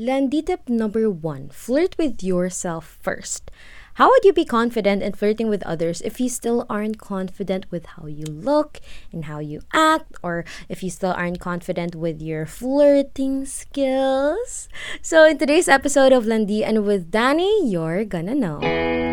[0.00, 3.50] Landi tip number one flirt with yourself first.
[4.00, 7.84] How would you be confident in flirting with others if you still aren't confident with
[7.84, 8.80] how you look
[9.12, 14.70] and how you act, or if you still aren't confident with your flirting skills?
[15.02, 19.09] So, in today's episode of Landian with Dani, you're gonna know.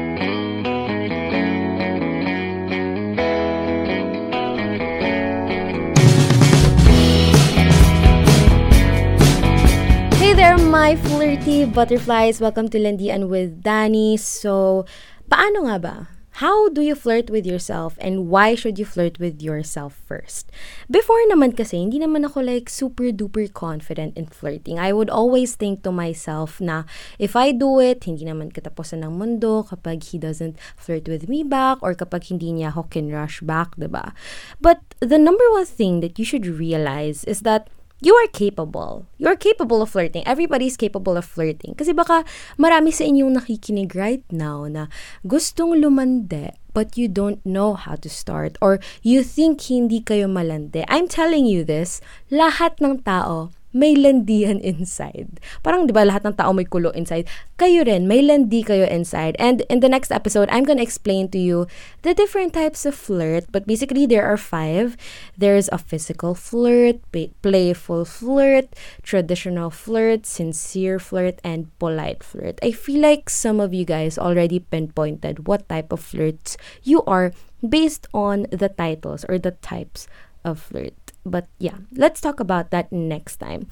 [10.88, 12.40] My flirty butterflies.
[12.40, 14.16] Welcome to Landian with Dani.
[14.16, 14.88] So,
[15.28, 15.96] paano nga ba?
[16.40, 20.48] How do you flirt with yourself and why should you flirt with yourself first?
[20.88, 24.80] Before naman kasi, hindi naman ako like super duper confident in flirting.
[24.80, 26.88] I would always think to myself na
[27.20, 31.44] if I do it, hindi naman katapusan ng mundo kapag he doesn't flirt with me
[31.44, 34.16] back or kapag hindi niya ako rush back, ba?
[34.64, 37.68] But the number one thing that you should realize is that
[38.00, 39.10] you are capable.
[39.18, 40.26] You're capable of flirting.
[40.28, 41.74] Everybody's capable of flirting.
[41.74, 42.24] Kasi baka
[42.58, 44.88] marami sa inyong nakikinig right now na
[45.26, 50.86] gustong lumande but you don't know how to start or you think hindi kayo malande.
[50.86, 55.38] I'm telling you this, lahat ng tao may landian inside.
[55.62, 57.30] Parang 'di ba lahat ng tao may kulo inside.
[57.62, 59.38] Kayo rin, may landi kayo inside.
[59.38, 61.70] And in the next episode, I'm gonna explain to you
[62.02, 63.46] the different types of flirt.
[63.54, 64.98] But basically, there are five.
[65.38, 67.02] There's a physical flirt,
[67.42, 68.74] playful flirt,
[69.06, 72.58] traditional flirt, sincere flirt, and polite flirt.
[72.66, 77.34] I feel like some of you guys already pinpointed what type of flirts you are
[77.62, 80.08] based on the titles or the types
[80.44, 81.07] of flirt.
[81.28, 83.68] But yeah, let's talk about that next time.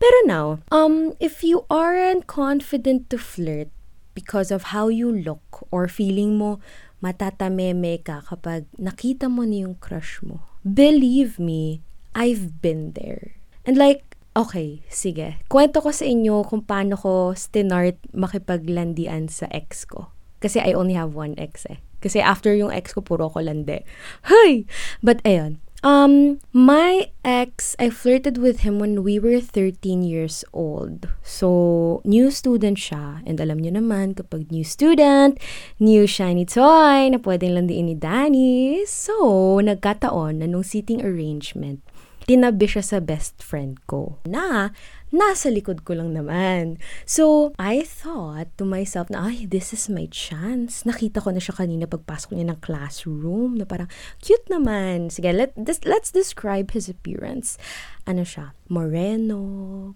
[0.00, 3.68] Pero now, um, if you aren't confident to flirt
[4.16, 6.60] because of how you look or feeling mo
[7.00, 11.80] matatameme ka kapag nakita mo ni yung crush mo, believe me,
[12.12, 13.36] I've been there.
[13.64, 15.40] And like, okay, sige.
[15.48, 20.12] Kwento ko sa inyo kung paano ko stinart makipaglandian sa ex ko.
[20.40, 21.80] Kasi I only have one ex eh.
[22.00, 23.84] Kasi after yung ex ko, puro ko lande.
[24.24, 24.64] Hey!
[25.04, 31.08] But ayun, Um, my ex, I flirted with him when we were 13 years old.
[31.24, 33.24] So, new student siya.
[33.24, 35.40] And alam niyo naman, kapag new student,
[35.80, 38.84] new shiny toy na pwedeng landiin ni Danny.
[38.84, 41.80] So, nagkataon na nung seating arrangement,
[42.28, 44.76] tinabi siya sa best friend ko na
[45.10, 46.78] nasa likod ko lang naman.
[47.06, 50.86] So, I thought to myself na, ay, this is my chance.
[50.86, 53.90] Nakita ko na siya kanina pagpasok niya ng classroom na parang,
[54.22, 55.10] cute naman.
[55.10, 57.58] Sige, let, this, let's describe his appearance.
[58.06, 58.54] Ano siya?
[58.70, 59.42] Moreno,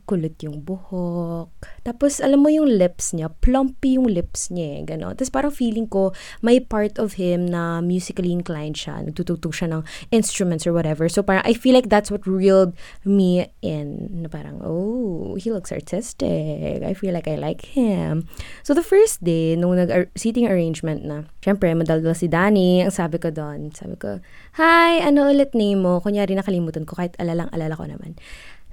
[0.02, 1.46] kulot yung buhok.
[1.86, 5.14] Tapos, alam mo yung lips niya, plumpy yung lips niya, eh, gano'n.
[5.14, 6.10] Tapos parang feeling ko,
[6.42, 9.06] may part of him na musically inclined siya.
[9.06, 11.06] Nagtutugtog siya ng instruments or whatever.
[11.06, 12.74] So parang, I feel like that's what reeled
[13.06, 14.26] me in.
[14.26, 16.82] Na parang, oh, he looks artistic.
[16.82, 18.26] I feel like I like him.
[18.66, 22.82] So, the first day, nung nag-seating arrangement na, syempre, madaldal si Danny.
[22.82, 24.18] Ang sabi ko doon, sabi ko,
[24.58, 26.02] Hi, ano ulit name mo?
[26.02, 28.18] Kunyari nakalimutan ko, kahit alalang-alala ko naman.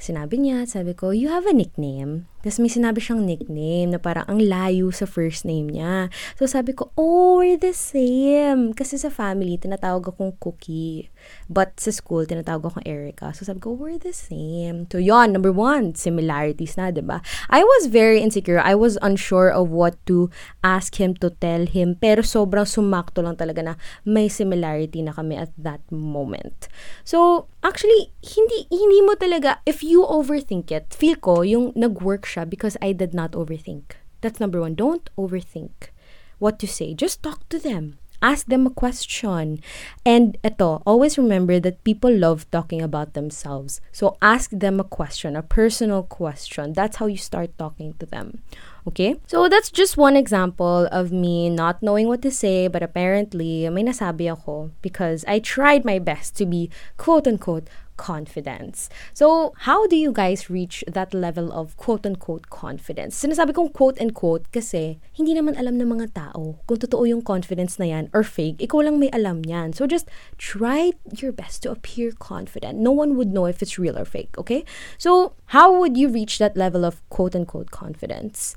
[0.01, 2.25] Sinabi niya, sabi ko, you have a nickname?
[2.41, 6.09] Tapos may sinabi siyang nickname na parang ang layo sa first name niya.
[6.41, 8.73] So sabi ko, oh, we're the same.
[8.73, 11.13] Kasi sa family, tinatawag akong Cookie.
[11.45, 13.29] But sa school, tinatawag akong Erica.
[13.37, 14.89] So sabi ko, we're the same.
[14.89, 17.17] So yon number one, similarities na, ba diba?
[17.53, 18.57] I was very insecure.
[18.57, 20.33] I was unsure of what to
[20.65, 21.93] ask him to tell him.
[22.01, 26.65] Pero sobrang sumakto lang talaga na may similarity na kami at that moment.
[27.05, 32.47] So, actually, hindi, hindi mo talaga, if you overthink it, feel ko, yung nag-work siya
[32.47, 33.99] because I did not overthink.
[34.21, 34.75] That's number one.
[34.75, 35.91] Don't overthink
[36.39, 36.93] what to say.
[36.93, 37.99] Just talk to them.
[38.21, 39.65] Ask them a question.
[40.05, 43.81] And ito, always remember that people love talking about themselves.
[43.91, 46.73] So ask them a question, a personal question.
[46.73, 48.45] That's how you start talking to them.
[48.87, 49.17] Okay?
[49.25, 53.81] So that's just one example of me not knowing what to say, but apparently may
[53.81, 57.65] nasabi ako because I tried my best to be quote unquote
[57.97, 58.89] confidence.
[59.13, 63.19] So, how do you guys reach that level of quote-unquote confidence?
[63.19, 67.91] Sinasabi kong quote-unquote kasi hindi naman alam ng mga tao kung totoo yung confidence na
[67.91, 68.57] yan or fake.
[68.59, 69.73] Ikaw lang may alam yan.
[69.73, 72.79] So, just try your best to appear confident.
[72.79, 74.65] No one would know if it's real or fake, okay?
[74.97, 78.55] So, how would you reach that level of quote-unquote confidence?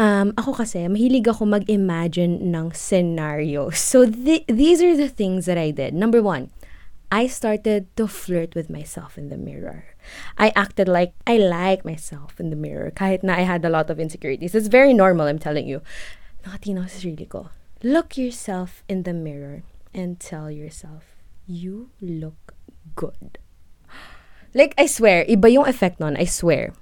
[0.00, 3.68] Um, ako kasi, mahilig ako mag-imagine ng scenario.
[3.92, 5.92] So, th- these are the things that I did.
[5.92, 6.48] Number one,
[7.12, 9.84] I started to flirt with myself in the mirror.
[10.40, 13.92] I acted like I like myself in the mirror kahit na I had a lot
[13.92, 14.56] of insecurities.
[14.56, 15.84] It's very normal, I'm telling you.
[16.48, 17.52] Nakatinaw sa sarili ko.
[17.84, 19.60] Look yourself in the mirror
[19.92, 22.56] and tell yourself, you look
[22.96, 23.36] good.
[24.56, 26.72] Like, I swear, iba yung effect nun, I swear.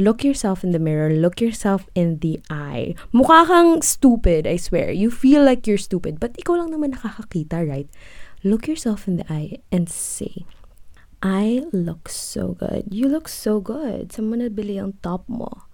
[0.00, 2.94] look yourself in the mirror, look yourself in the eye.
[3.12, 4.90] Mukha kang stupid, I swear.
[4.90, 7.86] You feel like you're stupid, but ikaw lang naman nakakakita, right?
[8.40, 10.48] Look yourself in the eye and say,
[11.20, 12.88] I look so good.
[12.88, 14.12] You look so good.
[14.12, 15.68] Someone nabili ang top mo.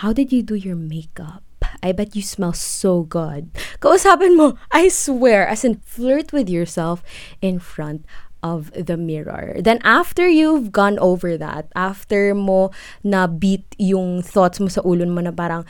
[0.00, 1.44] How did you do your makeup?
[1.82, 3.52] I bet you smell so good.
[3.84, 7.04] Kausapin mo, I swear, as in flirt with yourself
[7.44, 8.08] in front
[8.40, 9.60] of the mirror.
[9.60, 12.72] Then after you've gone over that, after mo
[13.04, 15.68] na beat yung thoughts mo sa ulo mo na parang,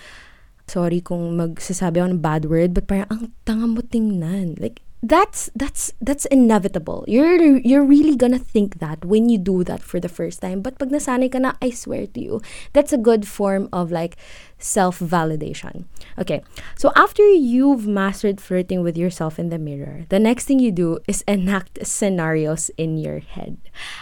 [0.71, 4.55] sorry kung magsasabi ako ng bad word, but parang ang tanga mo tingnan.
[4.63, 7.05] Like, that's that's that's inevitable.
[7.07, 10.61] You're you're really gonna think that when you do that for the first time.
[10.61, 12.43] But pag nasanay ka na, I swear to you,
[12.75, 14.19] that's a good form of like
[14.59, 15.85] self-validation.
[16.19, 16.43] Okay.
[16.77, 20.99] So after you've mastered flirting with yourself in the mirror, the next thing you do
[21.07, 23.59] is enact scenarios in your head.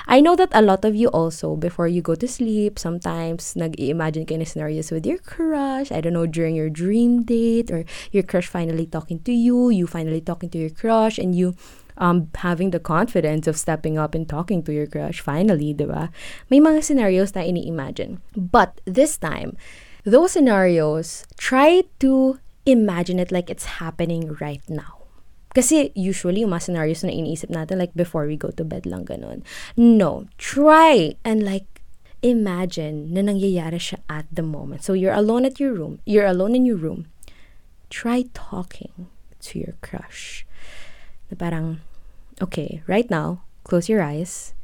[0.07, 4.27] I know that a lot of you also before you go to sleep, sometimes nag-imagine
[4.27, 8.47] kayo scenarios with your crush, I don't know, during your dream date or your crush
[8.47, 11.55] finally talking to you, you finally talking to your crush and you
[11.97, 16.11] um, having the confidence of stepping up and talking to your crush finally, ba?
[16.51, 18.21] May mga scenarios na ini-imagine.
[18.37, 19.57] But this time,
[20.05, 25.05] those scenarios, try to imagine it like it's happening right now.
[25.55, 29.07] Kasi usually, yung mga scenarios na iniisip natin, like before we go to bed lang
[29.07, 29.47] ganun.
[29.77, 31.81] No, try and like
[32.25, 34.83] imagine na nangyayari siya at the moment.
[34.83, 37.07] So you're alone at your room, you're alone in your room.
[37.89, 39.07] Try talking
[39.47, 40.43] to your crush
[41.31, 41.85] na parang,
[42.43, 44.59] okay, right now, close your eyes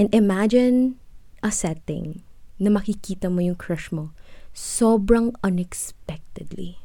[0.00, 0.96] and imagine
[1.44, 2.24] a setting
[2.56, 4.16] na makikita mo yung crush mo
[4.54, 6.78] sobrang unexpectedly.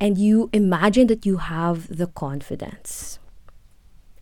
[0.00, 3.18] And you imagine that you have the confidence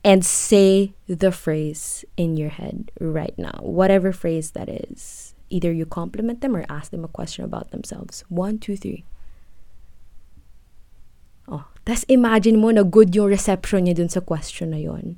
[0.05, 5.35] and say the phrase in your head right now, whatever phrase that is.
[5.50, 8.25] Either you compliment them or ask them a question about themselves.
[8.29, 9.05] One, two, three.
[11.49, 15.17] Oh, tas imagine mo na good yung reception niya dun sa question na yon.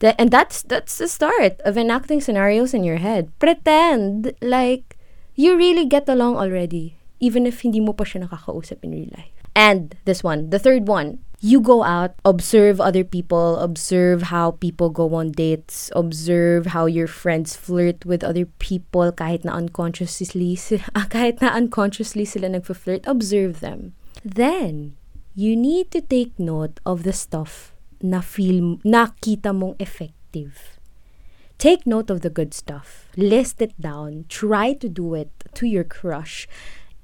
[0.00, 3.32] And that's that's the start of enacting scenarios in your head.
[3.38, 4.95] Pretend like
[5.36, 9.36] you really get along already, even if hindi mo pa siya nakakausap in real life.
[9.56, 14.90] And this one, the third one, you go out, observe other people, observe how people
[14.90, 20.60] go on dates, observe how your friends flirt with other people kahit na unconsciously,
[20.96, 23.92] ah, kahit na unconsciously sila nagfa-flirt, observe them.
[24.24, 24.96] Then,
[25.36, 30.75] you need to take note of the stuff na feel nakita mong effective.
[31.58, 33.08] Take note of the good stuff.
[33.16, 34.26] List it down.
[34.28, 36.46] Try to do it to your crush.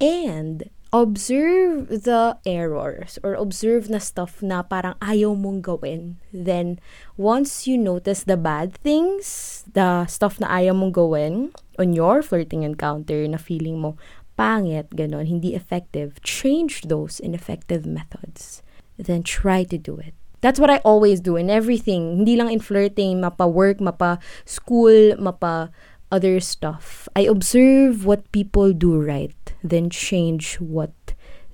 [0.00, 6.20] And observe the errors or observe na stuff na parang ayaw mong gawin.
[6.36, 6.76] Then,
[7.16, 12.62] once you notice the bad things, the stuff na ayaw mong gawin on your flirting
[12.62, 13.96] encounter na feeling mo,
[14.36, 18.60] pangit, ganon, hindi effective, change those ineffective methods.
[19.00, 20.12] Then try to do it.
[20.42, 22.18] That's what I always do in everything.
[22.26, 25.70] Hindi lang in flirting, mapa work, mapa school, mapa
[26.10, 27.08] other stuff.
[27.16, 29.34] I observe what people do right,
[29.64, 30.92] then change what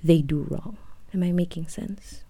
[0.03, 0.75] they do wrong.
[1.13, 2.25] Am I making sense?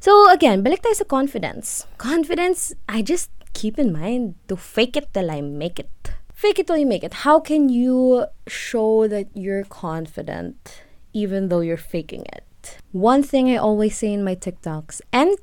[0.00, 1.86] So again, balik tayo sa confidence.
[2.00, 5.92] Confidence, I just keep in mind to fake it till I make it.
[6.32, 7.28] Fake it till you make it.
[7.28, 10.82] How can you show that you're confident
[11.12, 12.44] even though you're faking it?
[12.92, 15.42] One thing I always say in my TikToks enter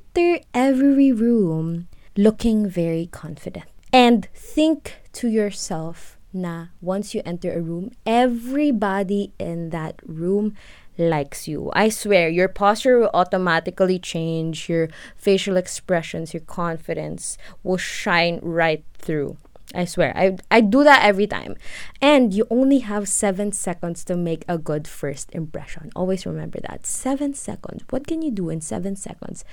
[0.66, 3.70] every room looking very confident.
[3.94, 10.56] And think to yourself na once you enter a room, everybody in that room
[10.98, 11.70] likes you.
[11.74, 18.84] I swear, your posture will automatically change, your facial expressions, your confidence will shine right
[18.98, 19.38] through.
[19.74, 20.18] I swear.
[20.18, 21.58] I I do that every time.
[22.02, 25.92] And you only have 7 seconds to make a good first impression.
[25.96, 26.86] Always remember that.
[26.86, 27.84] 7 seconds.
[27.90, 29.46] What can you do in 7 seconds?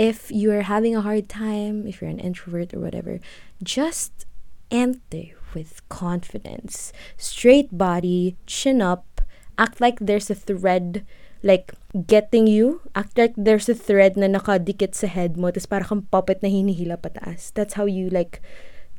[0.00, 3.20] If you're having a hard time, if you're an introvert or whatever,
[3.60, 4.24] just
[4.72, 6.88] enter with confidence.
[7.20, 9.20] Straight body, chin up,
[9.60, 11.04] act like there's a thread
[11.42, 11.76] like
[12.06, 16.04] getting you, act like there's a thread na nakadikit sa head mo, tapos parang kang
[16.08, 17.52] puppet na hinihila pataas.
[17.52, 18.40] That's how you like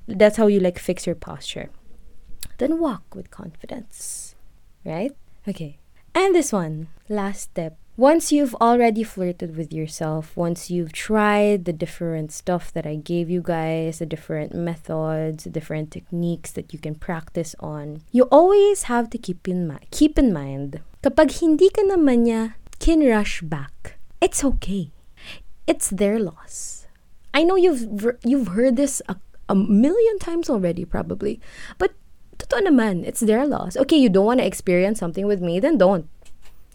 [0.06, 1.74] that's how you like fix your posture.
[2.62, 4.38] Then walk with confidence,
[4.86, 5.18] right?
[5.50, 5.82] Okay.
[6.14, 7.81] And this one, last step.
[8.02, 13.30] Once you've already flirted with yourself, once you've tried the different stuff that I gave
[13.30, 18.90] you guys, the different methods, the different techniques that you can practice on, you always
[18.90, 24.02] have to keep in mind, keep in mind, kapag hindi ka naman niya kinrush back,
[24.18, 24.90] it's okay.
[25.70, 26.90] It's their loss.
[27.38, 27.86] I know you've
[28.26, 31.38] you've heard this a a million times already, probably.
[31.78, 31.94] But
[32.42, 33.78] totoo naman, it's their loss.
[33.78, 36.10] Okay, you don't want to experience something with me, then don't.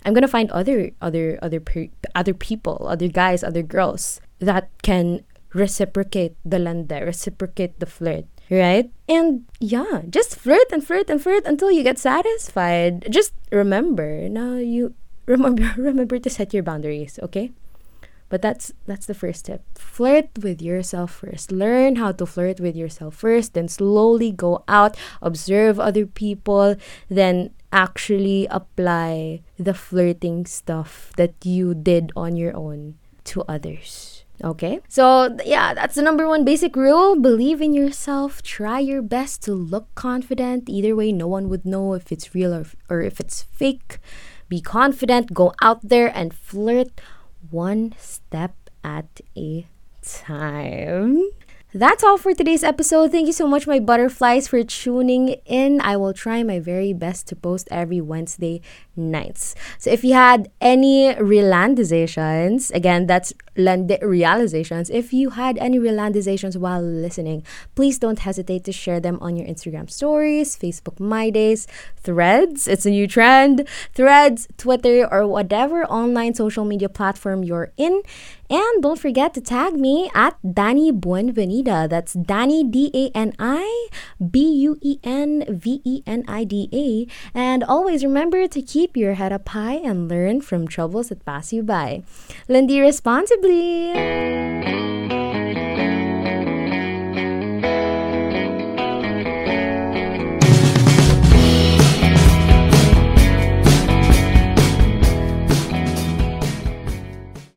[0.06, 5.26] I'm gonna find other other other pe- other people, other guys, other girls that can
[5.52, 8.86] reciprocate the lande, reciprocate the flirt, right?
[9.08, 13.10] And yeah, just flirt and flirt and flirt until you get satisfied.
[13.10, 14.94] Just remember, now you
[15.26, 17.50] remember remember to set your boundaries, okay?
[18.28, 19.62] But that's that's the first tip.
[19.74, 21.50] Flirt with yourself first.
[21.50, 26.74] Learn how to flirt with yourself first, then slowly go out, observe other people,
[27.10, 34.24] then actually apply the flirting stuff that you did on your own to others.
[34.44, 34.80] Okay?
[34.88, 37.16] So, yeah, that's the number one basic rule.
[37.16, 38.42] Believe in yourself.
[38.42, 40.68] Try your best to look confident.
[40.68, 43.98] Either way, no one would know if it's real or, or if it's fake.
[44.48, 45.32] Be confident.
[45.32, 47.00] Go out there and flirt
[47.50, 48.54] one step
[48.84, 49.66] at a
[50.02, 51.22] time.
[51.76, 53.12] That's all for today's episode.
[53.12, 55.78] Thank you so much, my butterflies, for tuning in.
[55.82, 58.62] I will try my very best to post every Wednesday
[58.96, 59.54] nights.
[59.76, 64.88] So if you had any realizations, again, that's realizations.
[64.88, 69.46] If you had any realizations while listening, please don't hesitate to share them on your
[69.46, 71.66] Instagram stories, Facebook My Days,
[71.98, 72.66] Threads.
[72.68, 73.68] It's a new trend.
[73.92, 78.00] Threads, Twitter, or whatever online social media platform you're in.
[78.48, 81.88] And don't forget to tag me at Dani Buenvenida.
[81.88, 83.88] That's Dani D A N I
[84.18, 87.06] B U E N V E N I D A.
[87.36, 91.52] And always remember to keep your head up high and learn from troubles that pass
[91.52, 92.02] you by.
[92.48, 94.95] Landi responsibly.